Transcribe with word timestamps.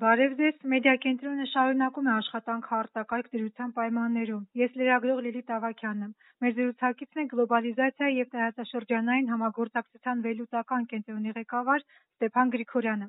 Բարև 0.00 0.32
ձեզ, 0.38 0.54
մեդիա 0.70 0.92
կենտրոնը 1.02 1.44
շարունակում 1.50 2.06
է 2.08 2.12
աշխատանքը 2.12 2.72
արտակարգ 2.76 3.26
դրության 3.34 3.74
պայմաններում։ 3.76 4.46
Ես 4.60 4.72
լրագրող 4.80 5.20
Լիլիթ 5.26 5.52
Ավագյանն 5.56 6.06
եմ։ 6.06 6.14
Մեր 6.44 6.54
զրուցակիցն 6.56 7.22
է 7.22 7.26
գլոբալիզացիա 7.32 8.08
եւ 8.14 8.32
տարածաշրջանային 8.32 9.30
համագործակցության 9.34 10.24
վելուտական 10.24 10.88
կենտրոնի 10.94 11.34
ղեկավար 11.38 11.84
Ստեփան 11.84 12.52
Գրիգորյանը։ 12.54 13.08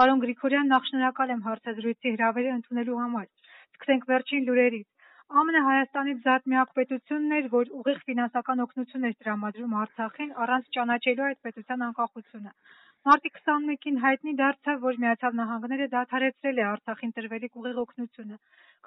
Պարոն 0.00 0.22
Գրիգորյան, 0.26 0.70
նախ 0.76 0.90
շնորհակալ 0.90 1.32
եմ 1.36 1.46
հարցազրույցի 1.46 2.14
հրավերը 2.16 2.52
ընդունելու 2.56 3.00
համար։ 3.04 3.26
Սկսենք 3.76 4.08
վերջին 4.12 4.46
լուրերից։ 4.50 4.88
ԱՄՆ 5.26 5.60
Հայաստանից 5.66 6.18
զատ 6.26 6.44
միակ 6.50 6.68
պետությունն 6.78 7.32
էր, 7.36 7.46
որ 7.54 7.70
ուղիղ 7.78 7.96
ֆինանսական 8.08 8.60
օգնություն 8.64 9.06
էր 9.08 9.14
տրամադրում 9.22 9.72
Արցախին 9.82 10.36
առանց 10.44 10.68
ճանաչելու 10.76 11.26
այդ 11.28 11.40
պետության 11.46 11.82
անկախությունը։ 11.86 12.52
Մարտի 13.06 13.30
21-ին 13.30 13.98
հայտնի 14.02 14.32
դարձավ, 14.38 14.78
որ 14.82 14.96
Միացյալ 15.02 15.34
Նահանգները 15.38 15.86
դադարեցրել 15.92 16.56
է 16.58 16.64
Արցախին 16.66 17.12
տրվելիք 17.18 17.58
ուղիղ 17.60 17.76
օգնությունը։ 17.82 18.38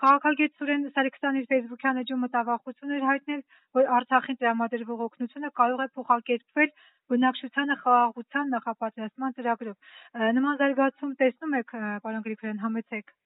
Քաղաքագետ 0.02 0.58
Սուրեն 0.60 0.84
Սարգսյանը 0.98 1.40
իր 1.40 1.48
Facebook-յան 1.52 2.02
էջում 2.02 2.22
մտավախություն 2.26 2.94
էր 2.98 3.06
հայտնել, 3.10 3.42
որ 3.80 3.90
Արցախին 4.00 4.40
տրամադրվող 4.44 5.06
օգնությունը 5.08 5.54
կարող 5.62 5.86
է 5.86 5.88
փոխակերպվել 5.96 6.76
բնակչությանը 7.16 7.80
խաղաղության 7.80 8.54
նախապատրաստման 8.60 9.36
ծրագրով։ 9.40 9.90
Նման 10.36 10.60
զարգացում 10.60 11.18
տեսնում 11.24 11.58
եք, 11.64 11.76
պարոն 12.04 12.24
Գրիգորյան, 12.28 12.64
համեցեք։ 12.68 13.18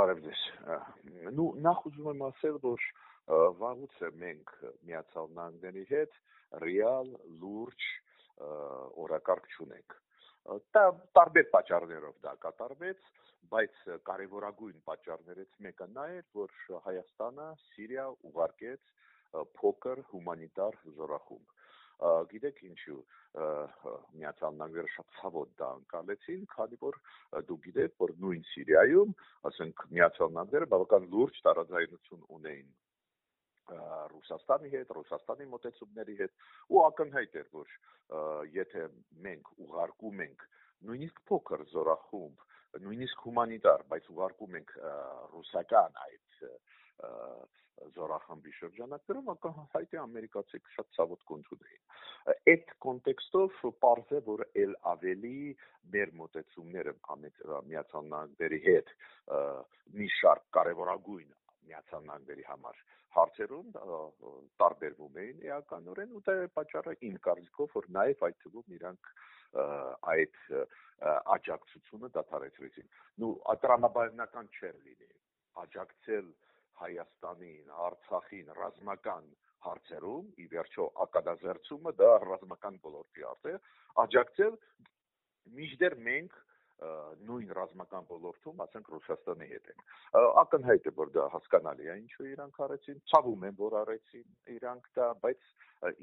Բարև 0.00 0.20
ձեզ։ 0.24 0.42
Նու 1.36 1.50
նախ 1.68 1.88
ուզում 1.92 2.12
եմ 2.16 2.28
ասել, 2.32 2.60
որ 2.64 2.90
վաղուց 3.60 3.98
է 4.00 4.14
մենք 4.24 4.54
Միացյալ 4.88 5.34
Նահանգների 5.36 5.84
հետ 5.90 6.22
ռեալ 6.64 7.10
լուրջ 7.44 7.90
օրակարգ 9.04 9.50
չունենք 9.56 9.98
Դա 10.74 10.82
տարբեր 11.16 11.48
պատճառներով 11.54 12.14
դա 12.24 12.32
կատարվեց, 12.44 13.00
բայց 13.52 13.76
կարևորագույն 14.08 14.78
պատճառներից 14.88 15.58
մեկը 15.66 15.86
նա 15.96 16.06
էր, 16.16 16.24
որ 16.38 16.54
Հայաստանը 16.86 17.48
Սիրիա 17.64 18.06
ուղարկեց 18.30 18.90
փոքր 19.60 20.02
հումանիտար 20.12 20.78
զորախումբ 20.96 21.56
գիտեք 22.32 22.60
ինչու 22.70 23.00
միացյալ 24.20 24.54
նահանգները 24.60 24.92
շատ 24.96 25.16
ցավոտ 25.20 25.50
դա 25.60 25.68
անցալեցին, 25.76 26.46
քանի 26.54 26.78
որ 26.84 26.96
դու 27.50 27.58
գիտեք, 27.66 27.96
որ 28.04 28.14
նույն 28.24 28.46
Սիրիայում, 28.52 29.12
ասենք 29.50 29.84
միացյալ 29.98 30.32
նահանգները 30.36 30.70
բավական 30.74 31.10
լուրջ 31.14 31.42
տարաձայնություն 31.48 32.24
ունեին 32.38 32.70
Ռուսաստանի 34.12 34.70
հետ, 34.74 34.92
Ռուսաստանի 34.96 35.46
մոտեցումների 35.54 36.16
հետ 36.20 36.32
ու 36.74 36.82
ակնհայտ 36.86 37.38
էր, 37.40 37.48
որ 37.56 37.74
եթե 38.56 38.86
մենք 39.26 39.52
ուղարկում 39.66 40.22
ենք 40.26 40.44
նույնիսկ 40.90 41.22
փոքր 41.30 41.64
զորախումբ, 41.74 42.44
նույնիսկ 42.86 43.24
հումանիտար, 43.26 43.86
բայց 43.90 44.10
ուղարկում 44.14 44.60
ենք 44.60 44.76
ռուսական 45.34 45.98
այդ 46.04 46.44
զորախմբի 47.96 48.52
շրջանակներում 48.58 49.28
ակնհայտ 49.32 49.94
է 49.96 50.00
ամերիկացիք 50.00 50.72
շատ 50.76 50.88
ցավոտ 50.96 51.22
կոնցուդեին։ 51.30 52.34
Այդ 52.52 52.74
կոնտեքստով 52.84 53.60
པարզ 53.60 54.12
է, 54.18 54.20
որ 54.26 54.42
ել 54.64 54.74
ավելի 54.92 55.36
մեր 55.94 56.12
մոտեցումները 56.20 56.94
միացյալ 57.70 58.10
նահանգների 58.12 58.60
հետ 58.66 58.92
մի 60.00 60.08
շարք 60.20 60.50
կարևորագույն 60.58 61.30
Միացյալ 61.70 62.06
Նահանգների 62.06 62.44
համար 62.50 62.78
հարցերում 63.16 63.70
տարբերվում 64.62 65.18
էին 65.22 65.40
էականորեն 65.50 66.12
ու 66.18 66.22
դա 66.28 66.34
է 66.44 66.50
պատճառը 66.58 66.94
իմ 67.10 67.16
կարծիքով 67.26 67.74
որ 67.78 67.88
նաև 67.96 68.24
այդ 68.28 68.38
թվում 68.44 68.76
իրանք 68.78 69.10
այդ 70.14 70.38
աջակցությունը 71.34 72.10
դադարեցրեցին։ 72.16 72.90
Նու 73.22 73.32
ատրանաբանական 73.54 74.50
չէր 74.58 74.76
լինի 74.86 75.10
աջակցել 75.64 76.28
Հայաստանին, 76.80 77.72
Արցախին 77.86 78.52
ռազմական 78.56 79.26
հարցերում, 79.64 80.28
ի 80.40 80.46
վերջո 80.52 80.86
ակադազերծումը 81.04 81.92
դա 81.98 82.12
ռազմական 82.24 82.78
ոլորտի 82.84 83.26
հարց 83.26 83.48
է, 83.50 83.56
աջակցել 84.04 84.54
միջդեռ 85.58 85.96
մենք 86.06 86.38
նույն 87.28 87.50
ռազմական 87.56 88.06
ոլորտում, 88.10 88.60
ասենք 88.64 88.86
Ռուսաստանի 88.94 89.48
հետ 89.50 89.72
են։ 89.72 89.82
Ակնհայտ 90.42 90.86
է, 90.88 90.92
որ 91.00 91.10
դա 91.16 91.26
հասկանալի 91.34 91.90
է, 91.90 91.96
ինչու 92.00 92.28
իրանք 92.30 92.62
արեցին, 92.66 93.02
ցավում 93.12 93.44
են, 93.50 93.56
որ 93.60 93.76
արեցին 93.80 94.54
իրանք 94.56 94.88
դա, 94.96 95.08
բայց 95.24 95.50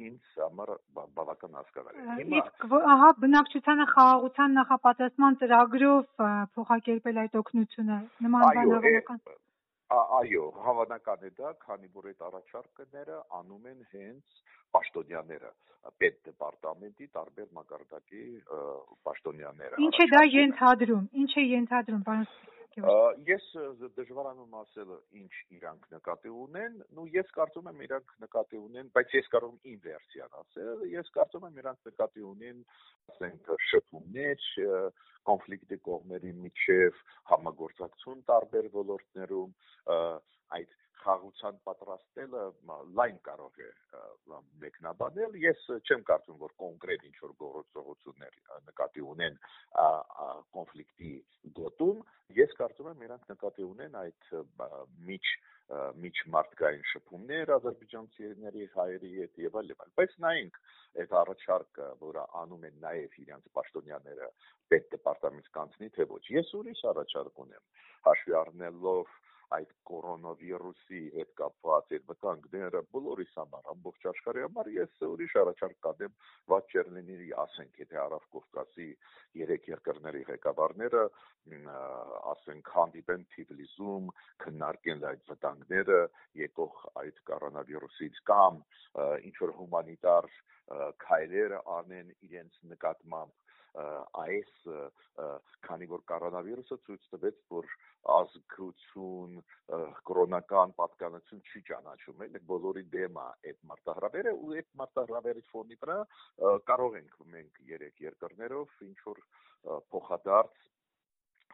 ինձ 0.07 0.29
համար 0.43 0.73
բավական 1.17 1.57
հասկանալի 1.57 2.05
է։ 2.17 2.27
Իսկ 2.41 2.67
ահա 2.93 3.09
բնակչությանը 3.25 3.89
խաղաղության 3.95 4.55
նախապատրաստման 4.59 5.41
ծրագրով 5.41 6.23
փոխակերպել 6.57 7.21
այդ 7.25 7.41
օգնությունը 7.41 7.99
նման 8.27 8.47
բանավորական 8.57 9.21
Այո, 9.87 10.43
հավանական 10.65 11.21
է 11.23 11.29
դա, 11.37 11.53
քանի 11.63 11.87
որ 11.95 12.09
այդ 12.11 12.23
առաջարկները 12.27 13.19
անում 13.37 13.69
են 13.71 13.85
հենց 13.93 14.41
պաշտոնյաները, 14.75 15.51
պետ 16.03 16.17
դեպարտամենտի 16.27 17.07
տարբեր 17.15 17.47
մակարդակի 17.59 18.23
պաշտոնյաները։ 19.07 19.79
Ինչ 19.87 19.95
է 20.03 20.07
դա 20.11 20.23
ենթադրում։ 20.33 21.07
Ինչ 21.23 21.31
է 21.39 21.45
ենթադրում, 21.53 22.03
պարոն 22.09 22.27
Ես 23.28 23.45
դժվարանում 23.97 24.55
ասել 24.59 24.89
ինչ 25.19 25.31
իրանք 25.57 25.85
նկատի 25.94 26.31
ունեն, 26.44 26.75
նու 26.97 27.05
ես 27.16 27.31
կարծում 27.38 27.69
եմ 27.72 27.79
իրանք 27.88 28.11
նկատի 28.23 28.59
ունեն, 28.61 28.91
բայց 28.97 29.16
ես 29.17 29.29
կարող 29.33 29.53
եմ 29.55 29.72
իմ 29.72 29.79
վերսիան 29.88 30.35
ասել, 30.41 30.83
ես 30.94 31.11
կարծում 31.17 31.47
եմ 31.50 31.61
իրանք 31.63 31.89
նկատի 31.89 32.25
ունեն, 32.31 32.59
ասենք 33.13 33.51
շփումներ, 33.72 34.45
կոնֆլիկտի 35.31 35.79
կողմերի 35.88 36.33
միջև 36.44 37.01
համագործակցություն 37.31 38.22
տարբեր 38.29 38.69
ոլորտներում, 38.77 39.56
այդ 40.57 40.77
խաղության 41.37 41.57
պատրաստելը 41.67 42.43
լայն 42.97 43.17
կարող 43.25 43.59
է 43.61 43.69
մեկնաբանել 44.61 45.35
ես 45.41 45.59
չեմ 45.85 46.03
կարծում 46.09 46.39
որ 46.41 46.53
կոնկրետ 46.63 47.03
ինչ 47.09 47.17
որ 47.21 47.33
գործողություններ 47.41 48.39
նկատի 48.69 49.03
ունեն 49.13 49.37
կոնֆլիկտի 50.57 51.11
գոտում 51.59 52.01
ես 52.39 52.57
կարծում 52.61 52.89
եմ 52.93 53.05
իրանք 53.07 53.29
նկատի 53.33 53.67
ունեն 53.67 53.99
այդ 54.01 54.31
միջ 55.09 55.31
միջմարտկային 56.01 56.83
շփումներ 56.93 57.49
ադրբեջանցիների 57.57 58.67
հայերի 58.73 59.09
հետ 59.19 59.39
եւ 59.45 59.57
այլ 59.59 59.71
եւ 59.73 59.81
այլ 59.83 59.95
բայց 59.99 60.13
նայենք 60.25 60.59
այդ 61.03 61.15
առաջարկը 61.21 61.87
որը 62.03 62.23
անում 62.41 62.67
են 62.69 62.77
նաեւ 62.85 63.17
իրենց 63.23 63.49
պաշտոնյաները 63.57 64.29
պետ 64.71 64.87
դեպարտամենտ 64.95 65.49
կանցնի 65.57 65.89
թե 65.97 66.07
ոչ 66.13 66.23
ես 66.37 66.53
ուրիշ 66.61 66.83
առաջարկ 66.93 67.43
ունեմ 67.43 67.65
հաշվի 68.07 68.37
առնելով 68.43 69.11
այդ 69.55 69.69
կորոնավիրուսի 69.87 71.01
հետ 71.15 71.29
կապված 71.39 71.93
այդ 71.97 72.05
վտանգները 72.11 72.81
բոլորիս 72.95 73.33
համար, 73.39 73.69
ամբողջ 73.73 74.07
աշխարհի 74.11 74.43
համար 74.45 74.69
ես 74.75 74.97
ուրիշ 75.07 75.35
առաջարկ 75.41 75.77
կադեմ 75.87 76.17
ված 76.53 76.75
չերլինի 76.75 77.29
ասենք, 77.43 77.79
եթե 77.83 78.01
Արավ 78.03 78.25
Կովկասի 78.35 78.89
երեք 79.41 79.69
երկրների 79.71 80.23
ղեկավարները 80.31 81.03
ասենք 82.33 82.71
հանդիպեն 82.75 83.25
Թիֆլիսում, 83.35 84.11
քննարկեն 84.43 85.05
այդ 85.11 85.23
վտանգները 85.31 85.99
եկող 86.43 86.83
այդ 87.03 87.21
կորոնավիրուսից 87.31 88.21
կամ 88.31 88.61
ինչ 89.29 89.35
որ 89.47 89.53
հումանիտար 89.61 90.31
քայլեր 91.07 91.59
անեն 91.77 92.09
իրենց 92.27 92.59
նկատմամբ 92.73 93.56
այս 93.77 94.53
քանի 95.67 95.88
որ 95.91 96.03
կորոնավիրուսը 96.11 96.77
ցույց 96.88 97.03
տվեց, 97.13 97.41
որ 97.53 97.67
ազգություն, 98.13 99.41
կրոնական 100.09 100.73
պատկանություն 100.79 101.43
չի 101.51 101.61
ճանաչում, 101.69 102.23
էլ 102.27 102.39
բոլորի 102.51 102.85
դեմ 102.95 103.19
է 103.24 103.27
այդ 103.51 103.59
մարտահրավերը 103.71 104.33
ու 104.38 104.56
այդ 104.62 104.71
մարտահրավերի 104.81 105.44
ֆոնի 105.51 105.79
վրա 105.83 106.00
կարող 106.71 106.97
ենք 107.01 107.19
մենք 107.35 107.62
երեք 107.74 108.01
երկրներով 108.07 108.74
ինչ 108.88 108.97
որ 109.09 109.21
փոխադարձ 109.94 110.65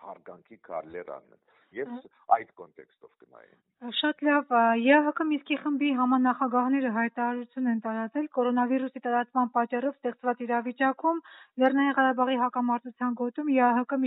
հարգանքի 0.04 0.58
կարլեր 0.70 1.12
անեն։ 1.18 1.44
Ես 1.74 1.94
այդ 2.38 2.50
կոնտեքստով 2.60 3.12
կնայեմ։ 3.22 3.60
Շատ 4.00 4.22
լավ, 4.26 4.52
ԵՀԿ 4.80 5.26
Միսկի 5.30 5.56
խմբի 5.62 5.90
համանախագահները 6.00 6.92
հայտարարություն 6.98 7.72
են 7.72 7.80
տարածել 7.86 8.28
կորոնավիրուսի 8.38 9.02
տարածման 9.06 9.50
պատճառով 9.56 9.98
ստեղծված 9.98 10.44
իրավիճակում 10.46 11.24
Լեռնային 11.64 11.98
Ղարաբաղի 11.98 12.38
հակամարտության 12.44 13.18
գոտում 13.24 13.50
ԵՀԿ 13.58 14.00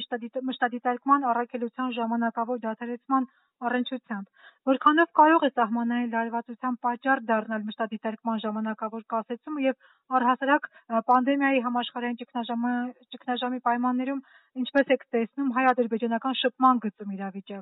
մշտադիտարկման 0.48 1.28
առաքելության 1.32 1.92
ժամանակավոր 1.98 2.62
դադարեցման 2.64 3.28
առընչությամբ։ 3.66 4.26
Որքանով 4.68 5.08
կարող 5.18 5.44
է 5.46 5.50
սահմանային 5.56 6.10
լարվածության 6.14 6.74
պատճառ 6.86 7.22
դառնալ 7.30 7.62
մշտադիտարկման 7.68 8.42
ժամանակավոր 8.44 9.04
կասեցումը 9.12 9.64
եւ 9.66 10.16
առհասարակ 10.18 10.68
պանդեմիայի 11.10 11.62
համաշխարհային 11.68 12.18
ճգնաժամի 12.24 13.60
պայմաններում 13.68 14.24
ինչպես 14.64 14.92
եք 14.96 15.08
տեսնում 15.16 15.54
հայ-ադրբեջանական 15.56 16.38
շփման 16.42 16.82
գծում 16.86 17.16
իրավիճակը։ 17.16 17.55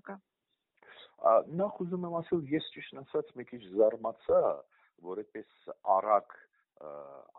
Նախ 1.61 1.79
ուզում 1.85 2.07
եմ 2.09 2.17
ասել, 2.21 2.43
ես 2.53 2.67
ճիշտ 2.75 2.99
ասած 3.05 3.31
մի 3.39 3.47
քիչ 3.51 3.61
զարմացա, 3.75 4.41
որ 5.07 5.23
այդպես 5.23 5.53
արագ 5.95 6.35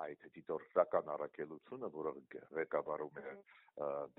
այդ 0.05 0.25
դիտորդական 0.35 1.11
առաքելությունը, 1.15 1.89
որը 1.95 2.13
ղեկավարում 2.55 3.19
է 3.21 3.33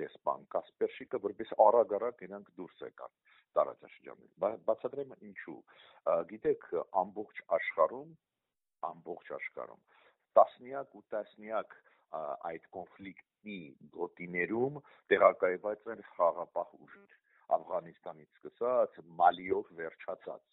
դեսպան 0.00 0.44
Կասպերշիկը, 0.54 1.20
որպես 1.26 1.54
արագ-արագ 1.66 2.24
ինանք 2.28 2.50
դուրս 2.60 2.82
եկան 2.86 3.14
տարածաշրջանից։ 3.56 4.32
Բացատրեմ 4.68 5.14
ինչու։ 5.30 5.58
Գիտեք, 6.32 6.66
ամբողջ 7.02 7.42
աշխարհում, 7.58 8.10
ամբողջ 8.92 9.32
աշխարհում 9.40 9.82
տասնյակ 10.36 10.96
ու 10.98 11.04
տասնյակ 11.12 11.76
այդ 12.50 12.66
կոնֆլիկտի 12.76 13.60
գոտիներում 13.96 14.80
տեղակայված 15.12 15.88
են 15.94 16.02
խաղապահ 16.12 16.74
ուժեր 16.86 17.14
Աֆղանիստանից 17.54 18.38
սկսած 18.40 18.96
Մալիով 19.20 19.69
վերջացած 19.81 20.48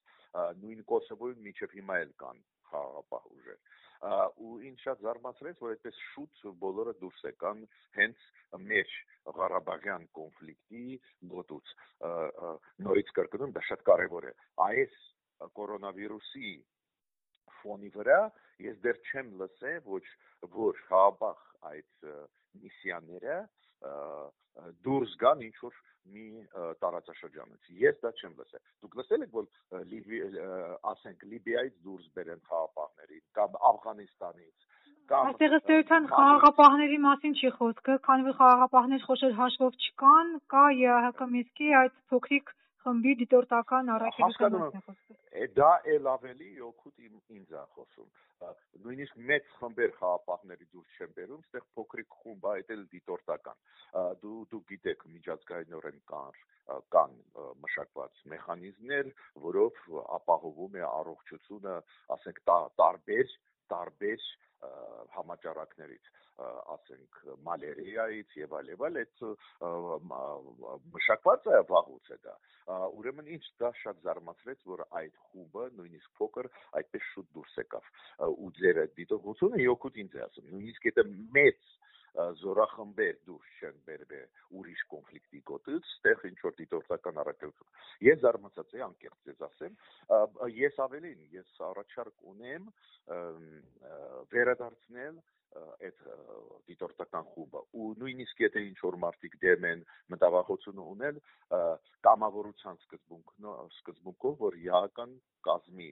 նույն 0.64 0.84
Կոսովոյում 0.90 1.48
միջև 1.48 1.74
հիմա 1.78 1.98
էլ 2.04 2.12
կան 2.24 2.44
խաղապահ 2.70 3.26
ուժեր 3.38 3.60
ու 4.04 4.54
ինձ 4.68 4.82
շատ 4.84 5.02
զարմացրեց, 5.06 5.60
որ 5.64 5.74
այդպես 5.74 6.00
շուտ 6.12 6.42
բոլորը 6.64 6.94
դուրս 7.00 7.22
եկան 7.30 7.62
հենց 7.98 8.26
մեջ 8.72 8.96
Ղարաբաղյան 9.38 10.08
կոնֆլիկտի 10.18 10.98
գոտուց։ 11.34 11.72
Նորից 12.88 13.14
կրկնում, 13.20 13.54
դա 13.56 13.64
շատ 13.70 13.86
կարևոր 13.90 14.28
է։ 14.28 14.34
Այս 14.68 14.98
կորոնավիրուսի 15.60 16.52
ֆոնի 17.62 17.94
վրա 17.96 18.20
ես 18.68 18.84
դեռ 18.84 19.00
չեմ 19.08 19.32
լսել 19.40 19.80
ոչ 19.94 20.04
որ 20.58 20.84
Ղարաբաղ 20.92 21.48
այդ 21.72 22.10
միսիաները 22.64 23.38
դուրս 24.84 25.16
գան 25.24 25.48
ինչ 25.48 25.56
որ 25.64 25.80
մի 26.14 26.26
տարածաշրջանից։ 26.84 27.70
Ես 27.84 28.00
դա 28.04 28.12
չեմ 28.20 28.34
լսել։ 28.40 28.64
Դուք 28.84 28.98
լսել 29.00 29.26
եք 29.26 29.36
որ 29.38 29.48
Լիբի 29.94 30.20
ասենք 30.92 31.26
Լիբիայից 31.34 31.76
դուրս 31.88 32.10
բերեն 32.18 32.42
խաղապահներին 32.50 33.24
կամ 33.40 33.60
Աֆղանիստանից 33.72 34.68
կամ 35.12 35.30
Այստեղ 35.30 35.56
ըստ 35.60 35.72
էության 35.76 36.06
խաղաղապահների 36.12 37.00
մասին 37.06 37.34
չի 37.40 37.50
խոսքը, 37.60 37.96
քանի 38.08 38.28
որ 38.28 38.36
խաղաղապահներ 38.40 39.02
խոշոր 39.08 39.34
հաշվով 39.40 39.80
չկան, 39.88 40.30
կա 40.54 40.66
ԵԱՀԿ 40.80 41.28
Միսկի 41.34 41.74
այդ 41.80 41.98
փոքրիկ 42.14 42.54
խմբի 42.84 43.14
դիտորդական 43.24 43.92
առաքելության 43.96 44.56
մասին 44.60 44.86
խոսքը։ 44.88 45.03
Դա 45.34 45.70
էլ 45.90 46.08
ավելի 46.12 46.50
օգուտ 46.62 47.00
ինձ 47.04 47.54
է 47.58 47.62
խոսում։ 47.76 48.10
Նույնիսկ 48.86 49.22
մեծ 49.30 49.48
խմբեր 49.60 49.94
խաղապահների 50.00 50.68
դուրս 50.74 50.98
չեն 50.98 51.14
բերում, 51.18 51.46
այդտեղ 51.46 51.66
փոքրիկ 51.78 52.18
խումբ 52.20 52.44
է, 52.44 52.52
այդ 52.54 52.74
էլ 52.76 52.84
դիտորդական։ 52.92 53.64
Դու 54.24 54.42
դու 54.52 54.62
գիտեք 54.72 55.06
միջազգայինորեն 55.14 55.98
կան 56.12 56.38
կան 56.96 57.16
մշակված 57.64 58.22
մեխանիզմներ, 58.34 59.10
որով 59.48 59.82
ապահովում 60.20 60.78
է 60.80 60.86
առողջությունը, 60.90 61.74
ասենք, 62.18 62.44
տարբեր 62.84 63.34
տարբեր 63.72 64.26
համաճարակներից 65.14 66.12
ասենք 66.74 67.18
մալերիայից 67.46 68.36
եւ 68.40 68.54
այլ 68.58 68.70
եւ 68.72 68.84
այլ 68.88 68.96
այդ 69.02 69.24
մշակված 70.96 71.50
է 71.54 71.60
վաղուց 71.70 72.10
է 72.16 72.18
դա 72.24 72.36
ուրեմն 72.98 73.30
ինչ 73.36 73.44
դա 73.62 73.72
շատ 73.82 74.02
զարմացրեց 74.08 74.66
որ 74.72 74.84
այդ 75.02 75.20
խումբը 75.28 75.66
նույնիսկ 75.78 76.16
փոքր 76.22 76.50
այդպես 76.82 77.10
շուտ 77.12 77.30
դուրս 77.38 77.60
եկավ 77.64 77.92
ու 78.34 78.52
ձեր 78.60 78.82
դիտողությունը 79.02 79.62
իօքուտ 79.68 80.02
ինձ 80.06 80.18
ասում 80.28 80.50
նույնիսկ 80.56 80.90
եթե 80.90 81.08
մեծ 81.38 81.70
զորախմբեր 82.14 83.20
դուրս 83.28 83.54
չեն 83.60 83.78
բերվել 83.88 84.58
ուրիշ 84.60 84.82
կոնֆլիկտի 84.94 85.42
գոտից, 85.50 85.92
ստեղ 85.98 86.26
ինչ 86.30 86.40
որ 86.46 86.56
դիտորդական 86.60 87.22
առաքելություն։ 87.24 87.72
Ես 88.08 88.20
զարմացած 88.24 88.76
եմ 88.78 88.86
անկեղծ 88.88 89.32
ես 89.34 89.46
ասեմ, 89.50 89.78
ես 90.58 90.82
ավելին, 90.86 91.24
ես 91.34 91.56
առաջարկ 91.70 92.28
ունեմ 92.34 92.70
վերադարձնել 94.34 95.22
այդ 95.54 96.00
դիտորդական 96.70 97.28
խումբը 97.34 97.62
ու 97.78 97.90
նույնիսկ 98.02 98.40
եթե 98.44 98.64
ինչ 98.70 98.78
որ 98.84 98.96
մարդիկ 99.04 99.36
դեմ 99.44 99.68
են 99.70 99.84
մտավախություն 100.14 100.80
ունել 100.84 101.20
կամավորության 102.08 102.80
սկզբունք 102.86 103.36
սկզբունքով 103.78 104.40
որ 104.46 104.58
իական 104.64 105.14
կազմի 105.50 105.90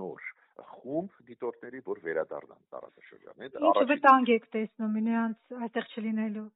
նոր 0.00 0.26
խումբ 0.74 1.22
դիտորդների 1.28 1.80
որ 1.88 2.00
վերադառնան 2.04 2.62
տարածաշրջան 2.74 3.46
այդ 3.46 3.56
առաջին 3.60 3.90
վտանգ 3.92 4.32
եք 4.34 4.46
տեսնում 4.56 4.98
նրանց 5.08 5.56
այդտեղ 5.64 5.88
չլինելու 5.94 6.46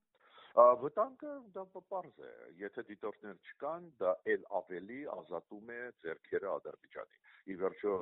Վտանգը 0.59 1.33
դա 1.55 1.63
պարզ 1.71 2.17
է, 2.19 2.31
եթե 2.59 2.83
դիտորդներ 2.89 3.37
չկան, 3.51 3.85
դա 4.01 4.15
ել 4.33 4.47
ավելի 4.59 4.99
ազատում 5.15 5.71
է 5.75 5.79
ձերքերը 6.03 6.49
Ադրբեջանի։ 6.55 7.21
Ի 7.49 7.55
վերջո 7.61 7.93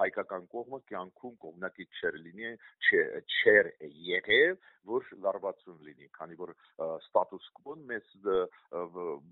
հայկական 0.00 0.46
կողմը 0.52 0.78
կյանքում 0.90 1.34
կողմնակի 1.42 1.86
չեր 1.98 2.18
լինի, 2.26 2.52
չեր 2.94 3.70
եղել, 4.10 4.54
որ 4.88 5.10
լարվածություն 5.26 5.82
լինի, 5.88 6.08
քանի 6.18 6.38
որ 6.38 6.54
ստատուս 6.86 7.50
կվոն 7.58 7.84
մեզ 7.90 8.14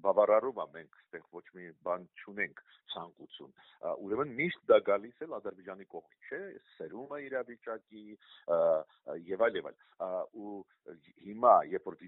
բավարարում 0.05 0.61
է 0.65 0.67
մենք 0.77 0.99
այդտեղ 1.03 1.25
ոչ 1.39 1.45
մի 1.57 1.71
բան 1.87 2.07
չունենք 2.21 2.63
ցանկություն։ 2.93 3.55
Ուրեմն 4.05 4.35
միշտ 4.43 4.67
դա 4.73 4.79
գալիս 4.91 5.25
է 5.25 5.29
Ադրբեջանի 5.39 5.89
կողմից, 5.93 6.29
չէ՞, 6.29 6.43
սերումը 6.77 7.21
իրավիճակի 7.29 8.05
եւ 9.33 9.47
այլ 9.49 9.59
եւ 9.61 9.71
այլ։ 9.73 9.81
Ու 10.43 10.55
հիմա 11.29 11.55
երբ 11.73 11.89
որ 11.89 11.99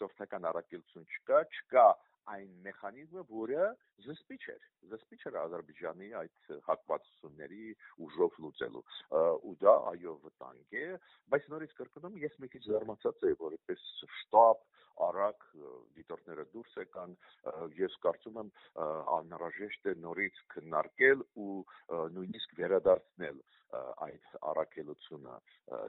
դիտորդական 0.00 0.46
առաքելություն 0.48 1.08
չկա, 1.12 1.38
չկա 1.52 1.86
այն 2.30 2.50
մեխանիզմը, 2.64 3.22
որը 3.28 3.64
զսպիչ 4.04 4.40
էր, 4.52 4.64
զսպիչ 4.92 5.20
էր 5.28 5.36
Ադրբեջանի 5.40 6.08
այդ 6.20 6.52
հակվածությունների 6.68 7.64
ուժով 8.06 8.38
լուծելու։ 8.44 8.84
Ու 9.50 9.54
դա 9.64 9.74
այո 9.92 10.14
վտանգ 10.24 10.76
է, 10.80 10.84
բայց 11.32 11.48
նորից 11.54 11.74
կրկնում, 11.80 12.18
ես 12.24 12.38
մի 12.44 12.50
քիչ 12.54 12.62
զարմացած 12.68 13.26
եմ, 13.30 13.38
որ 13.40 13.56
այդպես 13.58 13.86
շտապ 14.20 14.64
արագ 15.10 15.48
դիտորդները 16.09 16.45
դուրս 16.53 16.77
եկան, 16.81 17.17
ես 17.81 17.97
կարծում 18.05 18.39
եմ 18.43 18.53
անհրաժեշտ 19.17 19.91
է 19.91 19.97
նորից 20.05 20.41
քննարկել 20.55 21.25
ու 21.45 21.57
նույնիսկ 22.17 22.57
վերադարձնել 22.61 23.43
այդ 23.75 24.35
առաքելությունը 24.49 25.35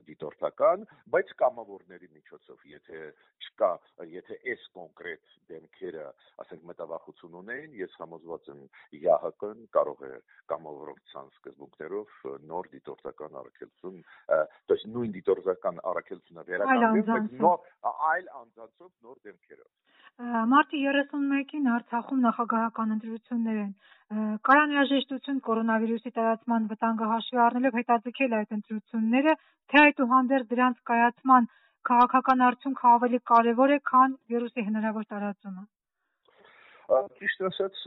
դիտորդական, 0.07 0.85
բայց 1.15 1.33
կամավորների 1.43 2.09
միջոցով, 2.15 2.65
եթե 2.73 3.01
չկա, 3.47 3.71
եթե 4.13 4.39
այս 4.53 4.65
կոնկրետ 4.77 5.35
դեմքերը, 5.53 6.07
ասենք 6.45 6.65
մտավախություն 6.71 7.39
ունեն, 7.43 7.77
ես 7.83 7.97
համոզված 8.03 8.51
եմ 8.55 8.63
ՀՀԿ-ն 9.01 9.65
կարող 9.77 10.05
է 10.11 10.13
կամավորության 10.53 11.33
սկզբունքներով 11.37 12.17
նոր 12.53 12.71
դիտորդական 12.77 13.41
առաքելություն, 13.43 14.01
то 14.27 14.79
есть 14.79 14.89
նույն 14.97 15.17
դիտորդական 15.21 15.83
առաքելությունը 15.93 16.47
վերականգնել, 16.51 17.11
բայց 17.13 17.37
նոր 17.47 17.93
այլ 18.13 18.33
անձանցով 18.43 18.91
նոր 19.07 19.23
դեմքերով 19.29 19.71
Մարտի 20.52 20.80
31-ին 20.88 21.68
Արցախում 21.76 22.20
նախագահական 22.26 22.92
ընտրություններ 22.96 23.60
են։ 23.62 23.72
Կար 24.48 24.60
անհրաժեշտություն 24.64 25.40
կորոնավիրուսի 25.48 26.14
տարածման 26.18 26.68
վտանգը 26.74 27.10
հաշվի 27.14 27.42
առնելով 27.46 27.80
հետաձգել 27.80 28.38
այդ 28.40 28.56
ընտրությունները, 28.58 29.36
թե 29.74 29.84
այդուհանդերձ 29.84 30.54
դրանց 30.56 30.82
կայացման 30.92 31.52
քաղաքական 31.92 32.48
արդյունքը 32.52 32.90
ավելի 32.96 33.22
կարևոր 33.34 33.76
է, 33.78 33.84
քան 33.94 34.18
վիրուսի 34.34 34.68
հնարավոր 34.72 35.08
տարածումը։ 35.16 35.64
Ճիշտ 36.92 37.44
ասած, 37.48 37.78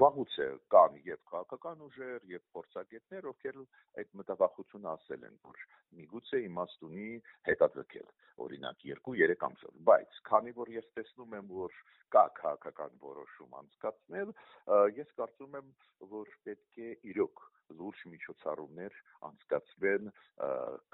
վաղուց 0.00 0.32
է 0.42 0.46
կան 0.74 0.96
եւ 1.06 1.20
քաղաքական 1.30 1.84
ուժեր 1.86 2.24
եւ 2.32 2.42
փորձագետներ, 2.56 3.28
ովքեր 3.30 3.58
այդ 4.02 4.10
մտավախությունը 4.18 4.88
ասել 4.92 5.26
են, 5.28 5.36
որ 5.46 5.60
միգուցե 5.98 6.40
իմաստ 6.48 6.82
ունի 6.88 7.06
հետաձգել, 7.50 8.10
օրինակ 8.46 8.82
2-3 8.88 9.46
ամսով, 9.48 9.78
բայց 9.90 10.18
քանի 10.30 10.56
որ 10.58 10.74
ես 10.74 10.90
տեսնում 10.98 11.38
եմ, 11.38 11.54
որ 11.62 11.78
կա 12.16 12.24
քաղաքական 12.42 12.98
որոշում 13.06 13.56
անցկացնել, 13.62 14.34
ես 14.98 15.16
կարծում 15.22 15.58
եմ, 15.62 15.72
որ 16.18 16.36
պետք 16.48 16.82
է 16.82 16.92
իրոք 17.14 17.48
լուրջ 17.78 18.06
միջոցառումներ 18.12 19.02
անցկացվեն 19.30 20.14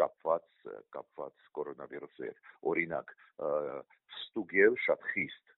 կապված 0.03 0.69
կապված 0.95 1.49
կորոնավիրուսի 1.59 2.29
հետ 2.29 2.51
օրինակ 2.73 3.15
ստուգել 4.19 4.83
շատ 4.85 5.09
խիստ 5.15 5.55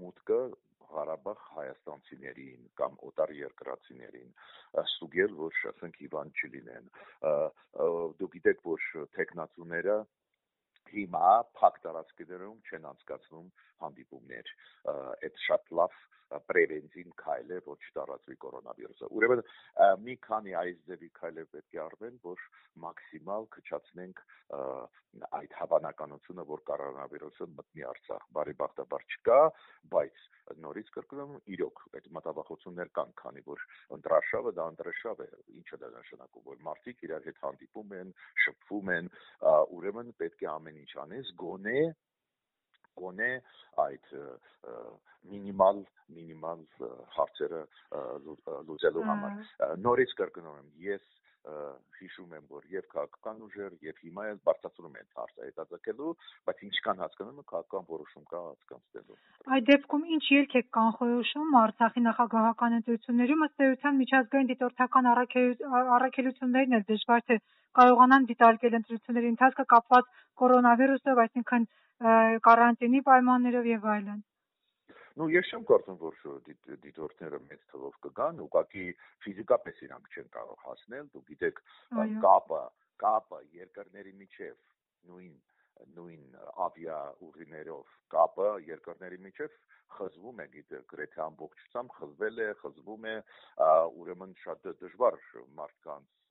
մուտքը 0.00 0.40
Ղարաբաղ 0.90 1.42
հայաստանցիներին 1.56 2.62
կամ 2.80 2.96
օտար 3.08 3.32
երկրացիներին 3.38 4.30
ստուգել, 4.82 5.36
որ 5.40 5.60
ասենք 5.70 5.98
հիվանդ 6.02 6.40
չլինեն։ 6.40 6.88
Դուք 8.22 8.32
գիտեք, 8.36 8.64
որ 8.70 8.88
տեխնացուները 9.18 9.96
հիմա 10.92 11.32
փակ 11.60 11.82
տարածքներում 11.86 12.62
չեն 12.70 12.88
անցկացնում 12.92 13.50
հանդիպումներ 13.84 14.54
այդ 14.94 15.44
շատ 15.48 15.74
լավ 15.80 16.00
պրևենտիվ 16.50 17.10
քայլ 17.20 17.52
է 17.56 17.58
ոչ 17.66 17.78
տարածվի 17.96 18.36
կորոնավիրուսը 18.44 19.08
ուրեմն 19.18 19.40
մի 20.06 20.14
քանի 20.26 20.54
այս 20.60 20.82
ձևի 20.90 21.08
քայլեր 21.18 21.48
պետք 21.54 21.78
է 21.78 21.80
արվեն 21.84 22.20
որ 22.26 22.44
մաքսիմալ 22.84 23.48
քչացնենք 23.56 24.22
այդ 25.40 25.56
հավանականությունը 25.60 26.44
որ 26.50 26.62
կորոնավիրուսը 26.70 27.48
մտնի 27.56 27.86
Արցախ 27.90 28.28
բարի 28.36 28.54
բախտաբար 28.60 29.06
չկա 29.10 29.40
բայց 29.94 30.22
նորից 30.64 30.88
կրկնում 30.94 31.34
իրոք 31.54 31.82
այդ 31.98 32.06
մտավախություններ 32.16 32.88
կան 32.98 33.12
քանի 33.20 33.42
որ 33.46 33.64
ընտրաշավը 33.96 34.52
դա 34.58 34.66
ընտրաշավ 34.72 35.22
է 35.24 35.28
ինչը 35.60 35.78
դա 35.82 35.90
նշանակում 35.96 36.46
որ 36.50 36.62
մարդիկ 36.68 37.04
իրար 37.06 37.26
հետ 37.30 37.42
հանդիպում 37.44 37.94
են 38.00 38.14
շփվում 38.46 38.92
են 38.96 39.10
ուրեմն 39.78 40.12
պետք 40.22 40.46
է 40.46 40.50
ամեն 40.54 40.79
ինչ 40.82 40.90
անես 41.04 41.32
գոնե 41.44 41.80
գոնե 43.00 43.30
այդ 43.86 44.12
մինիմալ 45.30 45.80
մինիմալ 46.16 46.66
հարցերը 47.16 47.62
լուծելու 48.68 49.08
համար 49.10 49.40
նորից 49.86 50.14
կրկնում 50.20 50.60
եմ 50.60 50.70
ես 50.90 51.08
հիշում 52.00 52.32
եմ 52.36 52.48
որ 52.52 52.64
եւ 52.72 52.86
քաղաքական 52.92 53.38
ուժեր 53.46 53.76
եւ 53.84 54.00
հիմա 54.04 54.24
էլ 54.30 54.40
բարձրացնում 54.48 54.96
են 55.00 55.06
հարցը 55.20 55.46
հետաձգելու 55.46 56.10
բայց 56.48 56.58
ինչքան 56.66 57.00
հասկանում 57.02 57.38
եմ 57.40 57.46
քաղաքական 57.52 57.86
որոշում 57.92 58.26
կա 58.32 58.40
հասկանալու 58.48 59.16
այդ 59.56 59.70
դեպքում 59.70 60.04
ինչ 60.16 60.24
ելք 60.40 60.56
է 60.60 60.62
կանխորոշում 60.78 61.56
արցախի 61.62 62.04
նախագահական 62.08 62.76
ընտրություններում 62.80 63.46
ըստ 63.48 63.64
էության 63.68 63.98
միջազգային 64.02 64.50
դիտորդական 64.52 65.10
առաքելություններն 65.14 66.78
էլ 66.80 66.86
դժվար 66.92 67.26
թե 67.30 67.40
կարողանան 67.78 68.26
դիտարկել 68.30 68.76
ընտրությունների 68.80 69.30
ընթացքը 69.34 69.64
կապված 69.74 70.10
կորոնավիրուսով 70.42 71.22
այսինքն 71.24 71.68
կարանտինի 72.48 73.00
պայմաններով 73.10 73.70
եւ 73.70 73.86
այլն։ 73.94 74.20
Ну, 75.20 75.26
ես 75.34 75.50
չեմ 75.50 75.64
կարծում, 75.68 75.96
որ 76.00 76.18
դիտորդները 76.86 77.38
մեծ 77.50 77.62
թվով 77.72 77.96
կգան, 78.06 78.38
ուղղակի 78.46 78.84
ֆիզիկապես 79.24 79.82
իրանք 79.86 80.14
չեն 80.14 80.28
կարող 80.36 80.60
հասնել, 80.66 81.08
դու 81.14 81.22
գիտեք, 81.30 81.62
կապը, 82.24 82.60
կապը 83.04 83.40
երկրների 83.60 84.14
միջև 84.22 84.54
նույն 85.10 85.34
նույն 85.96 86.24
ավիա 86.64 86.96
ուղիներով 87.26 87.92
կապը 88.14 88.48
երկրների 88.68 89.18
միջև 89.26 89.54
խզվում 89.96 90.42
է 90.44 90.46
գիտեք 90.54 90.84
գրեթե 90.92 91.22
ամբողջությամբ 91.26 91.94
խզվել 91.98 92.42
է 92.44 92.48
խզվում 92.62 93.06
է 93.12 93.14
ուրեմն 94.02 94.34
շատ 94.42 94.68
դժվար 94.82 95.16
մարդկանց 95.60 96.29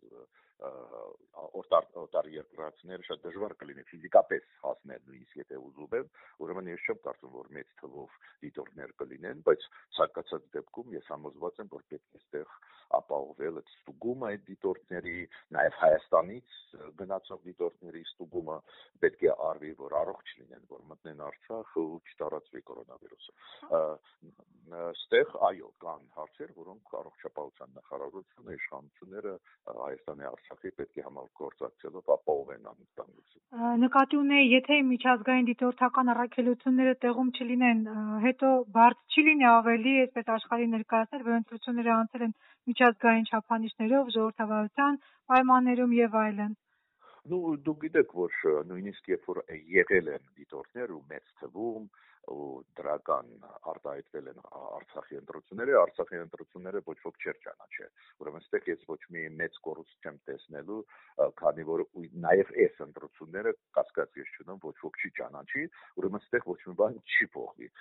օտար 1.59 1.85
օտար 2.01 2.27
երկրացիները 2.33 3.05
շատ 3.07 3.21
դժվար 3.25 3.53
կլինի 3.61 3.83
ֆիզիկապես 3.91 4.47
հասնել 4.63 5.05
նույնիսկ 5.09 5.37
եթե 5.39 5.59
ուզում 5.67 5.95
են 5.99 6.09
ուրեմն 6.45 6.69
ես 6.71 6.87
չեմ 6.89 6.99
կարծում 7.05 7.35
որ 7.35 7.51
մեծ 7.57 7.71
թվով 7.81 8.17
դիտորդներ 8.43 8.93
կլինեն 9.03 9.43
բայց 9.47 9.67
ցանկացած 9.99 10.49
դեպքում 10.57 10.91
ես 10.97 11.13
համոզված 11.13 11.63
եմ 11.63 11.71
որ 11.75 11.85
պետք 11.93 12.11
է 12.11 12.19
այստեղ 12.19 12.57
ապահովել 12.99 13.59
այդ 13.59 13.71
ստուգումը 13.71 14.29
այդ 14.29 14.45
դիտորդների 14.49 15.15
նաև 15.55 15.75
Հայաստանից 15.79 16.53
գնացող 16.99 17.41
դիտորդների 17.47 18.01
ստուգումը 18.09 18.57
պետք 19.03 19.25
է 19.29 19.33
արվի 19.49 19.73
որ 19.79 19.95
առողջ 19.99 20.33
լինեն 20.39 20.65
որ 20.73 20.81
մտնեն 20.91 21.23
Արցախ 21.29 21.75
ու 21.83 21.85
չտարածվի 22.09 22.63
կորոնավիրուսը 22.69 23.35
այստեղ 24.79 25.35
այո 25.49 25.69
կան 25.85 26.09
հարցեր 26.17 26.55
որոնք 26.57 26.93
առողջապահության 26.99 27.77
նախարարությունը 27.77 28.57
իշխանությունները 28.59 29.33
Հայաստանի 29.89 30.25
Արցախի 30.29 30.72
պետք 30.79 31.00
է 31.00 31.03
համագործակցելով 31.05 32.12
ապահովեն 32.15 32.67
անվտանգությունը։ 32.72 33.72
Նկատի 33.84 34.17
ունեի, 34.19 34.50
եթե 34.53 34.77
միջազգային 34.89 35.48
դիտորդական 35.50 36.12
առաքելությունները 36.13 36.93
տեղում 37.05 37.29
չլինեն, 37.39 37.81
հետո 38.25 38.50
բարձ 38.77 39.17
չի 39.17 39.24
լինի 39.29 39.48
ավելի 39.50 39.93
այսպես 40.05 40.31
աշխարհի 40.36 40.67
ներկայացնել, 40.74 41.24
որ 41.29 41.38
ընտրությունները 41.39 41.93
անցել 41.96 42.25
են 42.27 42.36
միջազգային 42.69 43.29
չափանիշներով, 43.29 44.12
ժողովրդավարության 44.17 45.00
պայմաններում 45.34 45.96
եւ 46.00 46.19
այլն։ 46.24 46.53
Ну, 47.29 47.39
դու 47.65 47.77
գիտեք, 47.84 48.13
որ 48.19 48.38
նույնիսկ 48.69 49.10
երբ 49.13 49.25
որ 49.29 49.39
եղել 49.79 50.13
են 50.13 50.24
դիտորդներ 50.39 50.93
ու 50.96 51.01
մեծ 51.10 51.34
թվում, 51.41 51.84
ու 51.89 52.00
դրական 52.79 53.29
արտահայտվել 53.71 54.27
են 54.31 54.39
Արցախի 54.59 55.17
ընտրությունները, 55.19 55.75
Արցախի 55.79 56.19
ընտրությունները 56.24 56.81
ոչ 56.89 56.98
ոք 57.05 57.19
չէր 57.24 57.39
ճանաչել։ 57.45 57.91
Ուրեմն 58.24 58.39
այստեղ 58.39 58.69
ես 58.69 58.86
ոչ 58.89 59.00
մի 59.15 59.24
մեծ 59.39 59.59
կորուստ 59.67 60.07
չեմ 60.09 60.19
տեսնելու, 60.29 60.79
քանի 61.41 61.65
որ 61.69 61.86
նաև 62.25 62.53
այս 62.65 62.81
ընտրությունները 62.88 63.53
կասկած 63.79 64.19
ես 64.21 64.33
չունեմ 64.39 64.62
ոչ 64.69 64.75
ոք 64.86 65.00
չի 65.00 65.12
ճանաչի, 65.19 65.65
ուրեմն 66.00 66.19
այստեղ 66.19 66.50
ոչ 66.50 66.59
մի 66.69 66.75
բան 66.83 67.00
չի 67.09 67.29
փոխվի։ 67.36 67.71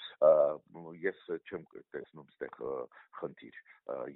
Ես 1.09 1.25
չեմ 1.49 1.69
տեսնում 1.97 2.29
այստեղ 2.29 2.63
խնդիր։ 3.19 3.61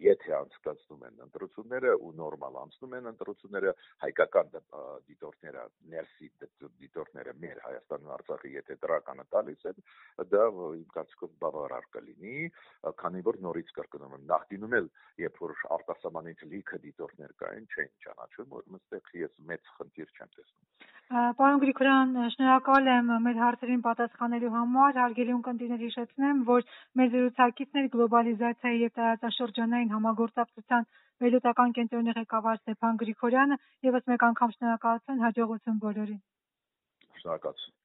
Եթե 0.03 0.35
անցկացնում 0.37 1.05
են 1.09 1.23
ընտրությունները 1.27 1.93
ու 2.07 2.11
նորմալ 2.19 2.59
անցնում 2.62 2.97
են 2.99 3.09
ընտրությունները, 3.12 3.73
հայկական 4.03 4.51
դիտորդները, 4.53 5.62
ներսի 5.95 6.29
դիտորդները 6.83 7.35
մեր 7.45 7.62
Հայաստանի 7.67 8.09
ու 8.09 8.12
Արցախի 8.19 8.53
եթե 8.59 8.77
դրականը 8.85 9.25
տալիս 9.33 9.65
են, 9.73 9.81
դա 10.33 10.45
իմ 10.79 10.88
կարծիքով 10.97 11.33
բավարար 11.43 11.87
կլինի, 11.97 12.37
քանի 13.02 13.23
որ 13.29 13.38
նորից 13.47 13.73
կրկնում 13.79 14.17
եմ, 14.17 14.25
նախկինում 14.33 14.76
էլ 14.79 14.88
երբ 15.23 15.41
որ 15.43 15.55
արտասահմանից 15.76 16.45
լիքը 16.52 16.81
դիտորդներ 16.87 17.33
կային, 17.43 17.67
չէին 17.73 17.93
ճանաչում, 18.07 18.49
որ 18.57 18.64
մստեղ 18.76 19.12
ես 19.23 19.35
մեծ 19.52 19.73
խնդիր 19.76 20.12
չեմ 20.12 20.33
տեսնում։ 20.37 20.73
Պարոն 21.12 21.61
Գրիգորյան, 21.62 22.12
շնորհակալ 22.33 22.87
եմ 22.93 23.11
մեր 23.26 23.41
հարցերին 23.43 23.83
պատասխանելու 23.87 24.52
համար։ 24.55 25.00
Հարգելի 25.02 25.35
ունկնդիրներ 25.37 25.83
հիշեցնեմ, 25.85 26.41
որ 26.49 26.64
մեր 27.00 27.11
զրուցակիցներ 27.14 27.91
գլոբալիզացիայի 27.97 28.81
եւ 28.83 28.95
տարածաշրջանային 29.00 29.93
համագործակցության 29.97 30.88
վերլուծական 31.26 31.76
կենտրոնի 31.81 32.17
ղեկավար 32.23 32.59
Ստեփան 32.62 33.02
Գրիգորյանը, 33.05 33.61
եւս 33.91 34.11
մեկ 34.14 34.26
անգամ 34.31 34.57
շնորհակալություն, 34.57 35.23
հաջողություն 35.26 35.85
բոլորին։ 35.85 36.21
Շնորհակալություն։ 37.21 37.82